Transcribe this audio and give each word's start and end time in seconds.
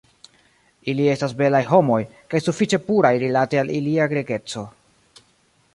Ili 0.93 1.03
estas 1.15 1.35
belaj 1.41 1.61
homoj, 1.73 1.99
kaj 2.33 2.41
sufiĉe 2.47 2.81
puraj 2.89 3.13
rilate 3.25 3.61
al 3.65 3.71
ilia 3.81 4.11
Grekeco. 4.15 4.67